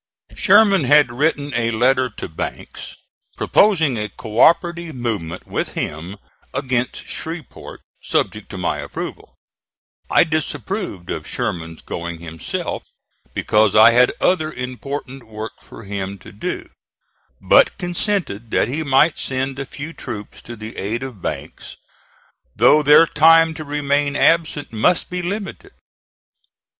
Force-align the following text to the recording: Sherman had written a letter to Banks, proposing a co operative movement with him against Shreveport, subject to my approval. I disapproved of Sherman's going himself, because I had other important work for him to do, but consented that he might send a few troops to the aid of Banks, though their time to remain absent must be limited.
Sherman 0.35 0.85
had 0.85 1.11
written 1.11 1.53
a 1.53 1.69
letter 1.69 2.09
to 2.09 2.27
Banks, 2.27 2.95
proposing 3.37 3.99
a 3.99 4.09
co 4.09 4.39
operative 4.39 4.95
movement 4.95 5.45
with 5.45 5.73
him 5.73 6.17
against 6.55 7.07
Shreveport, 7.07 7.81
subject 8.01 8.49
to 8.49 8.57
my 8.57 8.79
approval. 8.79 9.35
I 10.09 10.23
disapproved 10.23 11.11
of 11.11 11.27
Sherman's 11.27 11.83
going 11.83 12.17
himself, 12.17 12.87
because 13.35 13.75
I 13.75 13.91
had 13.91 14.11
other 14.19 14.51
important 14.51 15.27
work 15.27 15.61
for 15.61 15.83
him 15.83 16.17
to 16.17 16.31
do, 16.31 16.67
but 17.39 17.77
consented 17.77 18.49
that 18.49 18.67
he 18.67 18.81
might 18.81 19.19
send 19.19 19.59
a 19.59 19.67
few 19.67 19.93
troops 19.93 20.41
to 20.41 20.55
the 20.55 20.77
aid 20.77 21.03
of 21.03 21.21
Banks, 21.21 21.77
though 22.55 22.81
their 22.81 23.05
time 23.05 23.53
to 23.53 23.63
remain 23.63 24.15
absent 24.15 24.73
must 24.73 25.11
be 25.11 25.21
limited. 25.21 25.73